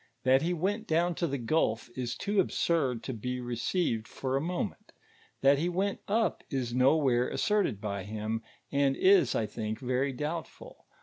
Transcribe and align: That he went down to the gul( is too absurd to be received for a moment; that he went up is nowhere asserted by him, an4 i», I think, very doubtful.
That 0.23 0.41
he 0.41 0.51
went 0.51 0.87
down 0.87 1.13
to 1.13 1.27
the 1.27 1.37
gul( 1.37 1.79
is 1.95 2.15
too 2.17 2.39
absurd 2.39 3.03
to 3.03 3.13
be 3.13 3.39
received 3.39 4.07
for 4.07 4.35
a 4.35 4.41
moment; 4.41 4.93
that 5.41 5.59
he 5.59 5.69
went 5.69 5.99
up 6.07 6.43
is 6.49 6.73
nowhere 6.73 7.29
asserted 7.29 7.79
by 7.79 8.05
him, 8.05 8.41
an4 8.73 9.35
i», 9.35 9.41
I 9.43 9.45
think, 9.45 9.77
very 9.79 10.11
doubtful. 10.11 10.87